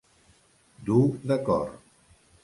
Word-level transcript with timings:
Dur 0.87 1.03
de 1.31 1.37
cor. 1.49 1.69